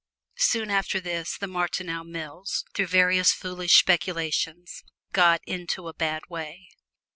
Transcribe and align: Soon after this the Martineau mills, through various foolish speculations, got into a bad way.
Soon 0.39 0.71
after 0.71 0.99
this 0.99 1.37
the 1.37 1.45
Martineau 1.45 2.03
mills, 2.03 2.65
through 2.73 2.87
various 2.87 3.31
foolish 3.33 3.73
speculations, 3.73 4.83
got 5.13 5.43
into 5.45 5.87
a 5.87 5.93
bad 5.93 6.23
way. 6.27 6.69